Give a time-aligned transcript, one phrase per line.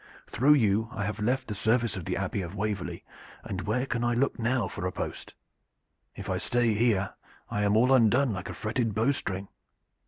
[0.25, 3.03] Through you I have left the service of the Abbey of Waverley,
[3.43, 5.35] and where can I look now for a post?
[6.15, 7.13] If I stay here
[7.51, 9.47] I am all undone like a fretted bow string."